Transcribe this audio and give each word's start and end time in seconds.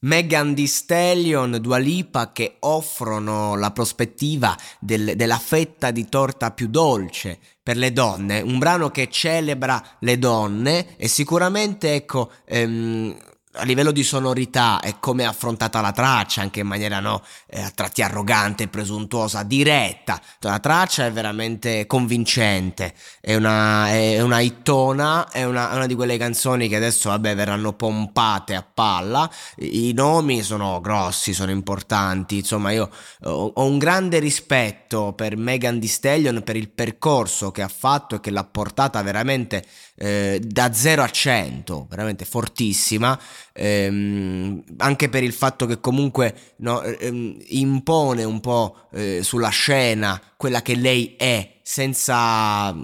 Megan 0.00 0.54
Thee 0.54 0.66
Stallion, 0.66 1.58
Dua 1.60 1.78
Lipa 1.78 2.32
che 2.32 2.56
offrono 2.60 3.56
la 3.56 3.70
prospettiva 3.72 4.56
del, 4.78 5.14
della 5.16 5.38
fetta 5.38 5.90
di 5.90 6.08
torta 6.08 6.52
più 6.52 6.68
dolce 6.68 7.38
per 7.62 7.76
le 7.76 7.92
donne, 7.92 8.40
un 8.40 8.58
brano 8.58 8.90
che 8.90 9.08
celebra 9.10 9.96
le 10.00 10.18
donne 10.18 10.96
e 10.96 11.08
sicuramente 11.08 11.94
ecco 11.94 12.30
ehm, 12.44 13.16
a 13.58 13.64
livello 13.64 13.90
di 13.90 14.02
sonorità 14.02 14.80
e 14.80 14.96
come 15.00 15.24
è 15.24 15.26
affrontata 15.26 15.80
la 15.80 15.92
traccia, 15.92 16.40
anche 16.40 16.60
in 16.60 16.66
maniera 16.66 17.00
no, 17.00 17.22
eh, 17.46 17.60
a 17.60 17.70
tratti 17.74 18.02
arrogante, 18.02 18.68
presuntuosa, 18.68 19.42
diretta. 19.42 20.20
La 20.40 20.58
traccia 20.60 21.06
è 21.06 21.12
veramente 21.12 21.86
convincente, 21.86 22.94
è 23.20 23.34
una, 23.34 23.88
è 23.88 24.20
una 24.20 24.40
ittona, 24.40 25.28
è 25.30 25.44
una, 25.44 25.74
una, 25.74 25.86
di 25.86 25.94
quelle 25.94 26.16
canzoni 26.16 26.68
che 26.68 26.76
adesso 26.76 27.08
vabbè, 27.10 27.34
verranno 27.34 27.72
pompate 27.72 28.54
a 28.54 28.62
palla. 28.62 29.28
I, 29.56 29.88
I, 29.88 29.92
nomi 29.92 30.42
sono 30.42 30.80
grossi, 30.80 31.32
sono 31.32 31.50
importanti. 31.50 32.38
Insomma, 32.38 32.70
io 32.70 32.90
ho, 33.24 33.52
ho 33.54 33.64
un 33.64 33.78
grande 33.78 34.18
rispetto 34.20 35.12
per 35.14 35.36
Megan 35.36 35.80
Thee 35.80 35.88
Stallion, 35.88 36.42
per 36.44 36.56
il 36.56 36.70
percorso 36.70 37.50
che 37.50 37.62
ha 37.62 37.68
fatto 37.68 38.16
e 38.16 38.20
che 38.20 38.30
l'ha 38.30 38.44
portata 38.44 39.02
veramente 39.02 39.64
eh, 39.98 40.40
da 40.42 40.72
0 40.72 41.02
a 41.02 41.10
100, 41.10 41.86
veramente 41.90 42.24
fortissima, 42.24 43.18
ehm, 43.58 44.62
anche 44.76 45.08
per 45.08 45.24
il 45.24 45.32
fatto 45.32 45.66
che 45.66 45.80
comunque 45.80 46.54
no, 46.58 46.82
ehm, 46.82 47.36
impone 47.48 48.22
un 48.22 48.40
po' 48.40 48.88
eh, 48.92 49.20
sulla 49.22 49.48
scena 49.48 50.20
quella 50.36 50.62
che 50.62 50.76
lei 50.76 51.16
è, 51.16 51.58
senza, 51.62 52.74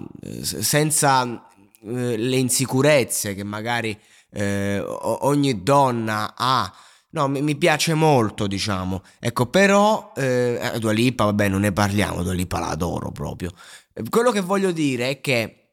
senza 0.41 1.47
eh, 1.81 2.17
le 2.17 2.35
insicurezze 2.35 3.33
che 3.33 3.43
magari 3.43 3.97
eh, 4.33 4.79
ogni 4.79 5.63
donna 5.63 6.33
ha. 6.35 6.73
No, 7.11 7.29
mi, 7.29 7.41
mi, 7.41 7.55
piace 7.55 7.93
molto, 7.93 8.45
diciamo. 8.45 9.01
Ecco, 9.19 9.45
però, 9.45 10.11
eh, 10.17 10.73
Dua 10.79 10.91
Lipa, 10.91 11.23
vabbè, 11.23 11.47
non 11.47 11.61
ne 11.61 11.71
parliamo, 11.71 12.23
Dua 12.23 12.33
Lipa 12.33 12.59
la 12.59 12.67
adoro 12.67 13.11
proprio. 13.11 13.51
Quello 14.09 14.31
che 14.31 14.41
voglio 14.41 14.71
dire 14.71 15.09
è 15.09 15.21
che 15.21 15.64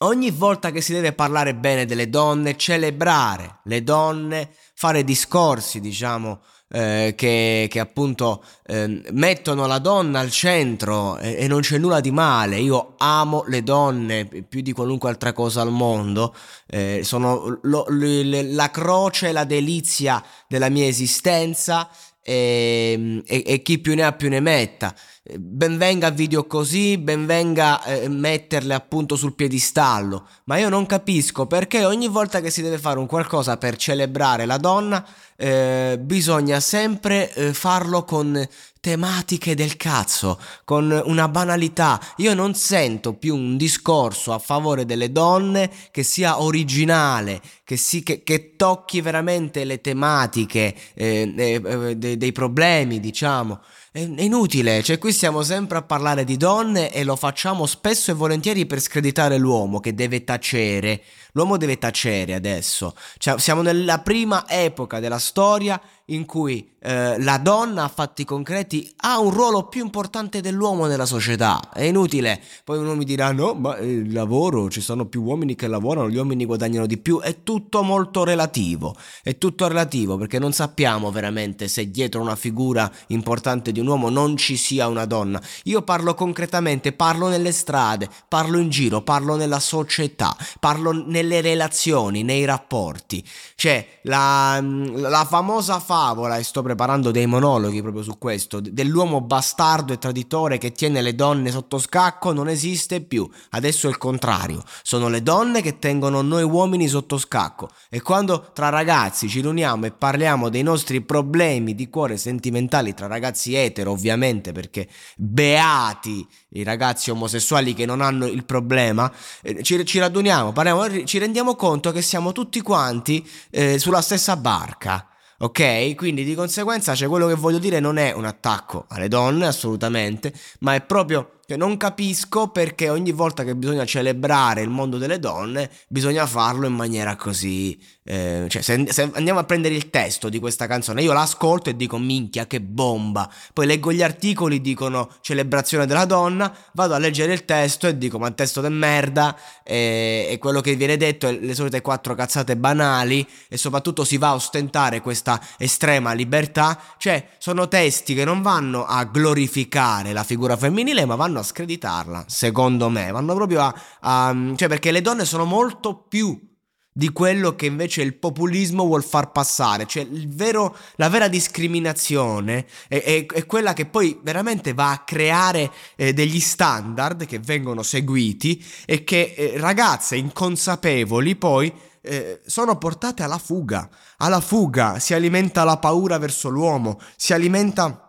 Ogni 0.00 0.30
volta 0.30 0.70
che 0.70 0.80
si 0.80 0.92
deve 0.92 1.12
parlare 1.12 1.56
bene 1.56 1.84
delle 1.84 2.08
donne, 2.08 2.56
celebrare 2.56 3.58
le 3.64 3.82
donne, 3.82 4.50
fare 4.74 5.02
discorsi, 5.02 5.80
diciamo, 5.80 6.40
eh, 6.68 7.14
che, 7.16 7.66
che, 7.68 7.80
appunto 7.80 8.44
eh, 8.66 9.02
mettono 9.10 9.66
la 9.66 9.78
donna 9.78 10.20
al 10.20 10.30
centro 10.30 11.18
e, 11.18 11.36
e, 11.38 11.48
non 11.48 11.62
c'è 11.62 11.78
nulla 11.78 11.98
di 11.98 12.12
male. 12.12 12.60
Io 12.60 12.94
amo 12.98 13.42
le 13.48 13.64
donne 13.64 14.26
più 14.26 14.60
di 14.60 14.72
qualunque 14.72 15.08
altra 15.08 15.32
cosa 15.32 15.62
al 15.62 15.72
mondo, 15.72 16.32
eh, 16.68 17.00
sono 17.02 17.58
lo, 17.62 17.84
lo, 17.88 18.42
la 18.52 18.70
croce, 18.70 19.32
la 19.32 19.44
delizia 19.44 20.22
della 20.46 20.68
mia 20.68 20.86
esistenza 20.86 21.88
e, 22.28 23.22
e, 23.24 23.42
e 23.46 23.62
chi 23.62 23.78
più 23.78 23.94
ne 23.94 24.02
ha 24.02 24.12
più 24.12 24.28
ne 24.28 24.40
metta. 24.40 24.94
Benvenga 25.38 26.10
video 26.10 26.46
così, 26.46 26.98
benvenga 26.98 27.82
eh, 27.84 28.08
metterle 28.08 28.74
appunto 28.74 29.16
sul 29.16 29.34
piedistallo, 29.34 30.26
ma 30.44 30.58
io 30.58 30.68
non 30.68 30.84
capisco 30.84 31.46
perché 31.46 31.84
ogni 31.84 32.08
volta 32.08 32.40
che 32.40 32.50
si 32.50 32.60
deve 32.60 32.78
fare 32.78 32.98
un 32.98 33.06
qualcosa 33.06 33.56
per 33.56 33.76
celebrare 33.76 34.44
la 34.44 34.58
donna, 34.58 35.06
eh, 35.40 35.96
bisogna 36.00 36.58
sempre 36.58 37.32
eh, 37.32 37.54
farlo 37.54 38.02
con 38.02 38.44
tematiche 38.80 39.54
del 39.54 39.76
cazzo, 39.76 40.40
con 40.64 41.00
una 41.04 41.28
banalità. 41.28 42.00
Io 42.16 42.34
non 42.34 42.54
sento 42.54 43.14
più 43.14 43.36
un 43.36 43.56
discorso 43.56 44.32
a 44.32 44.40
favore 44.40 44.84
delle 44.84 45.12
donne 45.12 45.70
che 45.92 46.02
sia 46.02 46.42
originale, 46.42 47.40
che, 47.62 47.76
si, 47.76 48.02
che, 48.02 48.24
che 48.24 48.56
tocchi 48.56 49.00
veramente 49.00 49.64
le 49.64 49.80
tematiche 49.80 50.74
eh, 50.94 51.32
eh, 51.36 51.62
eh 51.64 51.96
dei, 51.96 52.16
dei 52.16 52.32
problemi, 52.32 52.98
diciamo. 52.98 53.60
È, 53.98 54.22
inutile, 54.22 54.80
cioè 54.84 54.96
qui 54.96 55.10
stiamo 55.10 55.42
sempre 55.42 55.78
a 55.78 55.82
parlare 55.82 56.22
di 56.22 56.36
donne 56.36 56.92
e 56.92 57.02
lo 57.02 57.16
facciamo 57.16 57.66
spesso 57.66 58.12
e 58.12 58.14
volentieri 58.14 58.64
per 58.64 58.78
screditare 58.78 59.38
l'uomo 59.38 59.80
che 59.80 59.92
deve 59.92 60.22
tacere. 60.22 61.02
L'uomo 61.32 61.56
deve 61.56 61.78
tacere 61.78 62.34
adesso. 62.34 62.94
Cioè, 63.16 63.40
siamo 63.40 63.60
nella 63.60 63.98
prima 63.98 64.48
epoca 64.48 65.00
della 65.00 65.18
storia 65.18 65.80
in 66.10 66.24
cui 66.24 66.76
eh, 66.80 67.20
la 67.20 67.38
donna 67.38 67.84
a 67.84 67.88
fatti 67.88 68.24
concreti 68.24 68.88
ha 68.98 69.18
un 69.18 69.30
ruolo 69.30 69.64
più 69.64 69.82
importante 69.82 70.40
dell'uomo 70.40 70.86
nella 70.86 71.06
società. 71.06 71.70
È 71.72 71.82
inutile. 71.82 72.40
Poi 72.64 72.78
uno 72.78 72.94
mi 72.94 73.04
dirà: 73.04 73.32
no, 73.32 73.54
ma 73.54 73.76
il 73.78 74.12
lavoro, 74.12 74.70
ci 74.70 74.80
sono 74.80 75.06
più 75.06 75.22
uomini 75.22 75.56
che 75.56 75.66
lavorano, 75.66 76.08
gli 76.08 76.16
uomini 76.16 76.44
guadagnano 76.44 76.86
di 76.86 76.98
più. 76.98 77.20
È 77.20 77.42
tutto 77.42 77.82
molto 77.82 78.24
relativo. 78.24 78.94
È 79.22 79.36
tutto 79.38 79.66
relativo 79.66 80.16
perché 80.16 80.38
non 80.38 80.52
sappiamo 80.52 81.10
veramente 81.10 81.68
se 81.68 81.90
dietro 81.90 82.20
una 82.20 82.36
figura 82.36 82.90
importante 83.08 83.72
di 83.72 83.80
un 83.80 83.88
uomo 83.88 84.08
non 84.08 84.36
ci 84.36 84.56
sia 84.56 84.86
una 84.86 85.04
donna. 85.04 85.40
Io 85.64 85.82
parlo 85.82 86.14
concretamente, 86.14 86.92
parlo 86.92 87.28
nelle 87.28 87.52
strade, 87.52 88.08
parlo 88.28 88.58
in 88.58 88.70
giro, 88.70 89.02
parlo 89.02 89.36
nella 89.36 89.60
società, 89.60 90.36
parlo 90.60 90.92
nelle 90.92 91.40
relazioni, 91.40 92.22
nei 92.22 92.44
rapporti. 92.44 93.22
Cioè, 93.56 93.98
la, 94.02 94.60
la 94.60 95.26
famosa 95.28 95.80
favola, 95.98 96.36
e 96.36 96.44
sto 96.44 96.62
preparando 96.62 97.10
dei 97.10 97.26
monologhi 97.26 97.82
proprio 97.82 98.04
su 98.04 98.18
questo, 98.18 98.60
dell'uomo 98.60 99.20
bastardo 99.20 99.92
e 99.92 99.98
traditore 99.98 100.56
che 100.56 100.70
tiene 100.70 101.02
le 101.02 101.14
donne 101.14 101.50
sotto 101.50 101.78
scacco 101.78 102.32
non 102.32 102.48
esiste 102.48 103.00
più. 103.00 103.28
Adesso 103.50 103.88
è 103.88 103.90
il 103.90 103.98
contrario. 103.98 104.62
Sono 104.82 105.08
le 105.08 105.22
donne 105.22 105.60
che 105.60 105.78
tengono 105.78 106.22
noi 106.22 106.44
uomini 106.44 106.86
sotto 106.86 107.18
scacco. 107.18 107.68
E 107.90 108.00
quando 108.00 108.50
tra 108.52 108.68
ragazzi 108.68 109.28
ci 109.28 109.40
riuniamo 109.40 109.86
e 109.86 109.90
parliamo 109.90 110.48
dei 110.48 110.62
nostri 110.62 111.00
problemi 111.00 111.74
di 111.74 111.88
cuore 111.88 112.16
sentimentali 112.16 112.94
tra 112.94 113.08
ragazzi 113.08 113.54
etero, 113.54 113.90
ovviamente, 113.90 114.52
perché 114.52 114.88
beati 115.16 116.26
i 116.50 116.62
ragazzi 116.62 117.10
omosessuali 117.10 117.74
che 117.74 117.86
non 117.86 118.00
hanno 118.00 118.26
il 118.26 118.44
problema, 118.44 119.10
eh, 119.42 119.62
ci, 119.64 119.84
ci, 119.84 119.98
raduniamo, 119.98 120.52
parliamo, 120.52 121.04
ci 121.04 121.18
rendiamo 121.18 121.56
conto 121.56 121.90
che 121.90 122.02
siamo 122.02 122.30
tutti 122.32 122.60
quanti 122.60 123.28
eh, 123.50 123.78
sulla 123.78 124.00
stessa 124.00 124.36
barca. 124.36 125.08
Ok? 125.40 125.94
Quindi 125.94 126.24
di 126.24 126.34
conseguenza, 126.34 126.94
cioè 126.94 127.08
quello 127.08 127.28
che 127.28 127.34
voglio 127.34 127.58
dire 127.58 127.78
non 127.78 127.96
è 127.96 128.12
un 128.12 128.24
attacco 128.24 128.86
alle 128.88 129.06
donne, 129.06 129.46
assolutamente, 129.46 130.32
ma 130.60 130.74
è 130.74 130.82
proprio 130.82 131.37
Cioè, 131.50 131.56
non 131.56 131.78
capisco 131.78 132.48
perché 132.48 132.90
ogni 132.90 133.10
volta 133.10 133.42
che 133.42 133.56
bisogna 133.56 133.86
celebrare 133.86 134.60
il 134.60 134.68
mondo 134.68 134.98
delle 134.98 135.18
donne, 135.18 135.70
bisogna 135.88 136.26
farlo 136.26 136.66
in 136.66 136.74
maniera 136.74 137.16
così. 137.16 137.80
Eh, 138.04 138.46
cioè, 138.48 138.60
se, 138.60 138.84
se, 138.90 139.10
andiamo 139.14 139.38
a 139.38 139.44
prendere 139.44 139.74
il 139.74 139.88
testo 139.88 140.28
di 140.28 140.38
questa 140.40 140.66
canzone, 140.66 141.02
io 141.02 141.14
l'ascolto 141.14 141.70
e 141.70 141.76
dico 141.76 141.96
minchia, 141.96 142.46
che 142.46 142.60
bomba. 142.60 143.30
Poi 143.54 143.64
leggo 143.64 143.92
gli 143.92 144.02
articoli, 144.02 144.60
dicono 144.60 145.08
celebrazione 145.22 145.86
della 145.86 146.04
donna, 146.04 146.54
vado 146.72 146.92
a 146.92 146.98
leggere 146.98 147.32
il 147.32 147.46
testo 147.46 147.86
e 147.86 147.96
dico 147.96 148.18
ma 148.18 148.30
testo 148.30 148.60
de 148.60 148.68
merda. 148.68 149.34
E, 149.64 150.26
e 150.28 150.36
quello 150.36 150.60
che 150.60 150.74
viene 150.74 150.98
detto 150.98 151.28
è 151.28 151.32
le 151.32 151.54
solite 151.54 151.80
quattro 151.80 152.14
cazzate 152.14 152.58
banali. 152.58 153.26
E 153.48 153.56
soprattutto 153.56 154.04
si 154.04 154.18
va 154.18 154.28
a 154.28 154.34
ostentare 154.34 155.00
questa 155.00 155.40
estrema 155.56 156.12
libertà. 156.12 156.78
Cioè, 156.98 157.26
sono 157.38 157.68
testi 157.68 158.12
che 158.12 158.26
non 158.26 158.42
vanno 158.42 158.84
a 158.84 159.04
glorificare 159.04 160.12
la 160.12 160.24
figura 160.24 160.54
femminile, 160.54 161.06
ma 161.06 161.14
vanno 161.14 161.36
vanno 161.38 161.40
a 161.40 161.42
screditarla, 161.42 162.24
secondo 162.26 162.88
me, 162.88 163.10
vanno 163.10 163.34
proprio 163.34 163.62
a, 163.62 163.74
a... 164.00 164.36
cioè 164.56 164.68
perché 164.68 164.90
le 164.90 165.00
donne 165.00 165.24
sono 165.24 165.44
molto 165.44 165.96
più 165.96 166.46
di 166.92 167.10
quello 167.10 167.54
che 167.54 167.66
invece 167.66 168.02
il 168.02 168.16
populismo 168.16 168.84
vuol 168.84 169.04
far 169.04 169.30
passare. 169.30 169.86
Cioè, 169.86 170.06
vero, 170.08 170.76
la 170.96 171.08
vera 171.08 171.28
discriminazione 171.28 172.66
è, 172.88 173.00
è, 173.00 173.26
è, 173.26 173.46
quella 173.46 173.72
che 173.72 173.86
poi 173.86 174.18
veramente 174.22 174.74
va 174.74 174.90
a 174.90 175.04
creare 175.04 175.70
eh, 175.94 176.12
degli 176.12 176.40
standard 176.40 177.24
che 177.24 177.38
vengono 177.38 177.84
seguiti 177.84 178.64
e 178.84 179.04
che 179.04 179.34
eh, 179.36 179.52
ragazze 179.58 180.16
inconsapevoli 180.16 181.36
poi 181.36 181.72
eh, 182.00 182.40
sono 182.44 182.76
portate 182.78 183.22
alla 183.22 183.38
fuga. 183.38 183.88
Alla 184.16 184.40
fuga 184.40 184.98
si 184.98 185.14
alimenta 185.14 185.62
la 185.62 185.76
paura 185.76 186.18
verso 186.18 186.48
l'uomo, 186.48 186.98
si 187.14 187.32
alimenta 187.32 188.07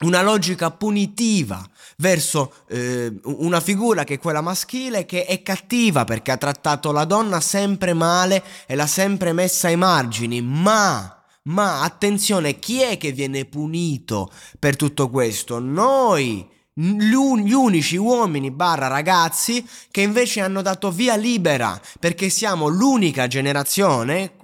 una 0.00 0.22
logica 0.22 0.70
punitiva 0.70 1.66
verso 1.96 2.52
eh, 2.68 3.12
una 3.24 3.60
figura 3.60 4.04
che 4.04 4.14
è 4.14 4.18
quella 4.18 4.40
maschile 4.40 5.04
che 5.04 5.24
è 5.24 5.42
cattiva 5.42 6.04
perché 6.04 6.30
ha 6.30 6.36
trattato 6.36 6.92
la 6.92 7.04
donna 7.04 7.40
sempre 7.40 7.92
male 7.94 8.42
e 8.66 8.76
l'ha 8.76 8.86
sempre 8.86 9.32
messa 9.32 9.68
ai 9.68 9.76
margini, 9.76 10.40
ma 10.40 11.12
ma 11.48 11.82
attenzione, 11.82 12.58
chi 12.58 12.82
è 12.82 12.98
che 12.98 13.10
viene 13.12 13.46
punito 13.46 14.30
per 14.58 14.76
tutto 14.76 15.08
questo? 15.08 15.58
Noi, 15.58 16.46
gli 16.74 17.12
unici 17.52 17.96
uomini 17.96 18.50
barra 18.50 18.86
ragazzi 18.86 19.66
che 19.90 20.02
invece 20.02 20.42
hanno 20.42 20.60
dato 20.60 20.90
via 20.90 21.16
libera 21.16 21.80
perché 21.98 22.28
siamo 22.28 22.68
l'unica 22.68 23.26
generazione, 23.28 24.34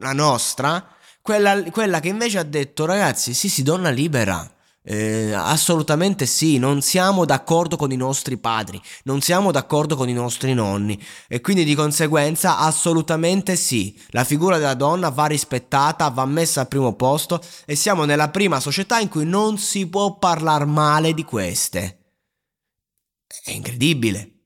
la 0.00 0.12
nostra, 0.12 0.86
quella, 1.22 1.62
quella 1.70 1.98
che 1.98 2.08
invece 2.08 2.38
ha 2.38 2.42
detto 2.42 2.84
ragazzi 2.84 3.32
sì 3.32 3.48
sì 3.48 3.62
donna 3.62 3.88
libera 3.88 4.48
eh, 4.82 5.32
assolutamente 5.34 6.24
sì, 6.24 6.58
non 6.58 6.80
siamo 6.80 7.26
d'accordo 7.26 7.76
con 7.76 7.92
i 7.92 7.96
nostri 7.96 8.38
padri, 8.38 8.80
non 9.04 9.20
siamo 9.20 9.50
d'accordo 9.50 9.94
con 9.94 10.08
i 10.08 10.14
nostri 10.14 10.54
nonni 10.54 10.98
e 11.28 11.40
quindi 11.42 11.64
di 11.64 11.74
conseguenza 11.74 12.58
assolutamente 12.58 13.56
sì, 13.56 13.98
la 14.08 14.24
figura 14.24 14.56
della 14.56 14.74
donna 14.74 15.10
va 15.10 15.26
rispettata, 15.26 16.08
va 16.08 16.24
messa 16.24 16.62
al 16.62 16.68
primo 16.68 16.94
posto 16.94 17.42
e 17.66 17.74
siamo 17.74 18.04
nella 18.04 18.30
prima 18.30 18.58
società 18.58 18.98
in 18.98 19.08
cui 19.08 19.26
non 19.26 19.58
si 19.58 19.86
può 19.86 20.16
parlare 20.16 20.64
male 20.64 21.12
di 21.12 21.24
queste. 21.24 21.98
È 23.44 23.50
incredibile. 23.50 24.36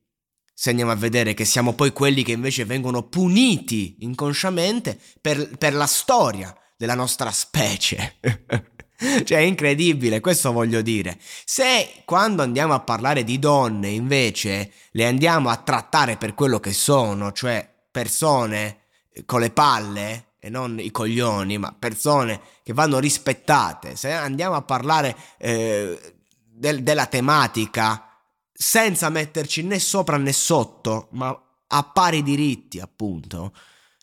Se 0.53 0.71
andiamo 0.71 0.93
a 0.93 0.97
vedere 0.97 1.35
che 1.35 1.45
siamo 1.45 1.75
poi 1.75 1.93
quelli 1.93 2.23
che 2.23 2.33
invece 2.33 2.65
vengono 2.65 3.09
puniti 3.09 3.97
inconsciamente 4.01 4.99
per, 5.21 5.57
per 5.59 5.75
la 5.75 5.87
storia 5.87 6.55
della 6.77 6.95
nostra 6.95 7.31
specie. 7.31 8.19
Cioè, 9.25 9.39
è 9.39 9.43
incredibile, 9.43 10.21
questo 10.21 10.53
voglio 10.53 10.81
dire. 10.81 11.19
Se 11.45 12.03
quando 12.05 12.43
andiamo 12.43 12.75
a 12.75 12.81
parlare 12.81 13.25
di 13.25 13.39
donne, 13.39 13.89
invece, 13.89 14.73
le 14.93 15.07
andiamo 15.07 15.49
a 15.49 15.57
trattare 15.57 16.17
per 16.17 16.35
quello 16.35 16.61
che 16.61 16.73
sono, 16.73 17.33
cioè 17.33 17.69
persone 17.91 18.83
con 19.27 19.41
le 19.41 19.51
palle 19.51 20.33
e 20.39 20.49
non 20.51 20.79
i 20.79 20.91
coglioni, 20.91 21.59
ma 21.59 21.75
persone 21.77 22.41
che 22.63 22.73
vanno 22.73 22.99
rispettate, 22.99 23.97
se 23.97 24.13
andiamo 24.13 24.57
a 24.57 24.63
parlare 24.63 25.17
eh, 25.39 25.99
del, 26.45 26.83
della 26.83 27.07
tematica 27.07 28.09
senza 28.53 29.09
metterci 29.09 29.63
né 29.63 29.79
sopra 29.79 30.17
né 30.17 30.33
sotto, 30.33 31.09
ma 31.13 31.37
a 31.67 31.83
pari 31.83 32.23
diritti, 32.23 32.79
appunto, 32.79 33.53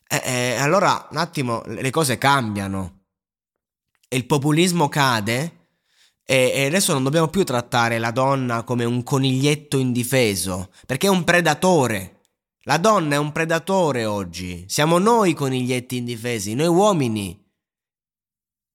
eh, 0.07 0.21
eh, 0.23 0.55
allora 0.57 1.07
un 1.11 1.17
attimo 1.17 1.61
le 1.65 1.89
cose 1.89 2.17
cambiano 2.17 3.00
il 4.15 4.25
populismo 4.25 4.89
cade 4.89 5.59
e, 6.23 6.51
e, 6.53 6.65
adesso 6.65 6.93
non 6.93 7.03
dobbiamo 7.03 7.27
più 7.27 7.43
trattare 7.43 7.97
la 7.97 8.11
donna 8.11 8.63
come 8.63 8.85
un 8.85 9.03
coniglietto 9.03 9.77
indifeso, 9.77 10.69
perché 10.85 11.07
è 11.07 11.09
un 11.09 11.23
predatore. 11.23 12.19
La 12.63 12.77
donna 12.77 13.15
è 13.15 13.17
un 13.17 13.31
predatore 13.31 14.05
oggi. 14.05 14.65
Siamo 14.67 14.99
noi 14.99 15.33
coniglietti 15.33 15.97
indifesi, 15.97 16.53
noi 16.53 16.67
uomini. 16.67 17.37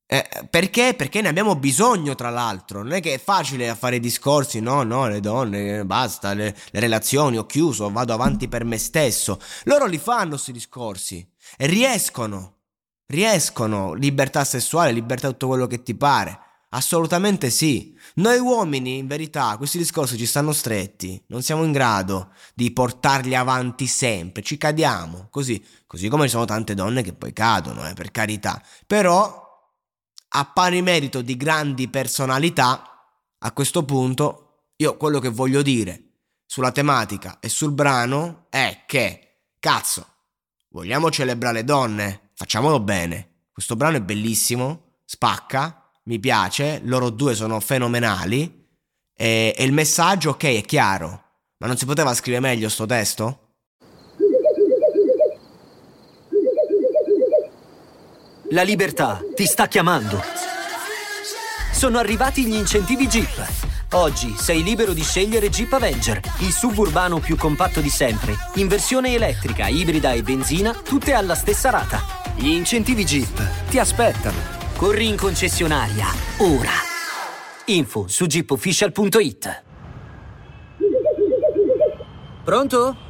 Eh, 0.08 0.28
perché? 0.50 0.94
Perché 0.94 1.20
ne 1.20 1.28
abbiamo 1.28 1.56
bisogno, 1.56 2.14
tra 2.14 2.30
l'altro. 2.30 2.82
Non 2.82 2.92
è 2.92 3.00
che 3.00 3.14
è 3.14 3.18
facile 3.18 3.74
fare 3.74 4.00
discorsi, 4.00 4.60
no, 4.60 4.82
no, 4.82 5.08
le 5.08 5.20
donne, 5.20 5.84
basta, 5.84 6.34
le, 6.34 6.54
le 6.70 6.80
relazioni, 6.80 7.38
ho 7.38 7.46
chiuso, 7.46 7.90
vado 7.90 8.12
avanti 8.12 8.48
per 8.48 8.64
me 8.64 8.76
stesso. 8.78 9.40
Loro 9.64 9.86
li 9.86 9.98
fanno 9.98 10.30
questi 10.30 10.52
discorsi 10.52 11.26
e 11.56 11.66
riescono. 11.66 12.55
Riescono 13.06 13.94
libertà 13.94 14.44
sessuale, 14.44 14.92
libertà 14.92 15.28
tutto 15.28 15.46
quello 15.46 15.66
che 15.66 15.82
ti 15.82 15.94
pare. 15.94 16.40
Assolutamente 16.70 17.50
sì. 17.50 17.96
Noi 18.16 18.38
uomini, 18.38 18.98
in 18.98 19.06
verità, 19.06 19.56
questi 19.56 19.78
discorsi 19.78 20.16
ci 20.16 20.26
stanno 20.26 20.52
stretti. 20.52 21.22
Non 21.28 21.42
siamo 21.42 21.64
in 21.64 21.72
grado 21.72 22.32
di 22.54 22.72
portarli 22.72 23.34
avanti 23.34 23.86
sempre. 23.86 24.42
Ci 24.42 24.58
cadiamo. 24.58 25.28
Così, 25.30 25.64
così 25.86 26.08
come 26.08 26.24
ci 26.24 26.30
sono 26.30 26.44
tante 26.44 26.74
donne 26.74 27.02
che 27.02 27.12
poi 27.12 27.32
cadono, 27.32 27.86
eh, 27.88 27.94
per 27.94 28.10
carità. 28.10 28.60
Però, 28.86 29.44
a 30.28 30.44
pari 30.44 30.82
merito 30.82 31.22
di 31.22 31.36
grandi 31.36 31.88
personalità, 31.88 32.90
a 33.38 33.52
questo 33.52 33.84
punto, 33.84 34.70
io 34.76 34.96
quello 34.96 35.20
che 35.20 35.28
voglio 35.28 35.62
dire 35.62 36.02
sulla 36.44 36.72
tematica 36.72 37.38
e 37.40 37.48
sul 37.48 37.72
brano 37.72 38.46
è 38.50 38.82
che, 38.86 39.38
cazzo, 39.58 40.06
vogliamo 40.70 41.10
celebrare 41.10 41.54
le 41.54 41.64
donne? 41.64 42.25
Facciamolo 42.36 42.78
bene. 42.80 43.30
Questo 43.50 43.76
brano 43.76 43.96
è 43.96 44.02
bellissimo, 44.02 44.98
spacca, 45.04 45.90
mi 46.04 46.20
piace, 46.20 46.80
loro 46.84 47.10
due 47.10 47.34
sono 47.34 47.58
fenomenali 47.60 48.66
e, 49.16 49.54
e 49.56 49.64
il 49.64 49.72
messaggio, 49.72 50.30
ok, 50.30 50.44
è 50.44 50.60
chiaro, 50.60 51.22
ma 51.58 51.66
non 51.66 51.78
si 51.78 51.86
poteva 51.86 52.14
scrivere 52.14 52.42
meglio 52.42 52.68
sto 52.68 52.84
testo? 52.84 53.40
La 58.50 58.62
libertà 58.62 59.20
ti 59.34 59.46
sta 59.46 59.66
chiamando. 59.66 60.22
Sono 61.72 61.98
arrivati 61.98 62.44
gli 62.44 62.54
incentivi 62.54 63.08
Jeep. 63.08 63.64
Oggi 63.92 64.34
sei 64.36 64.62
libero 64.62 64.92
di 64.92 65.02
scegliere 65.02 65.48
Jeep 65.48 65.72
Avenger, 65.72 66.20
il 66.40 66.52
suburbano 66.52 67.18
più 67.18 67.36
compatto 67.36 67.80
di 67.80 67.90
sempre, 67.90 68.36
in 68.56 68.68
versione 68.68 69.14
elettrica, 69.14 69.66
ibrida 69.68 70.12
e 70.12 70.22
benzina, 70.22 70.72
tutte 70.72 71.12
alla 71.12 71.34
stessa 71.34 71.70
rata. 71.70 72.25
Gli 72.38 72.48
incentivi 72.48 73.02
Jeep 73.04 73.68
ti 73.70 73.78
aspettano. 73.78 74.36
Corri 74.76 75.08
in 75.08 75.16
concessionaria, 75.16 76.06
ora. 76.38 76.70
Info 77.64 78.08
su 78.08 78.26
jeepofficial.it. 78.26 79.62
Pronto? 82.44 83.05